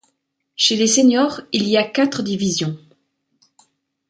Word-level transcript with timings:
Chez 0.55 0.77
les 0.77 0.87
seniors, 0.87 1.41
il 1.51 1.69
y 1.69 1.77
a 1.77 1.83
quatre 1.83 2.23
divisions. 2.23 2.75